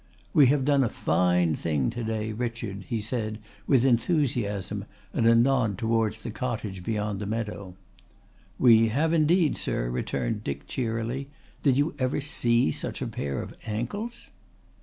"We 0.33 0.47
have 0.47 0.65
done 0.65 0.83
a 0.83 0.89
fine 0.89 1.53
thing 1.53 1.91
to 1.91 2.03
day, 2.03 2.31
Richard," 2.33 2.85
he 2.89 3.01
said 3.01 3.37
with 3.67 3.85
enthusiasm 3.85 4.85
and 5.13 5.27
a 5.27 5.35
nod 5.35 5.77
towards 5.77 6.21
the 6.23 6.31
cottage 6.31 6.81
beyond 6.83 7.19
the 7.19 7.27
meadow. 7.27 7.75
"We 8.57 8.87
have 8.87 9.13
indeed, 9.13 9.57
sir," 9.57 9.91
returned 9.91 10.43
Dick 10.43 10.65
cheerily. 10.65 11.29
"Did 11.61 11.77
you 11.77 11.93
ever 11.99 12.19
see 12.19 12.71
such 12.71 13.03
a 13.03 13.07
pair 13.07 13.43
of 13.43 13.53
ankles?" 13.67 14.31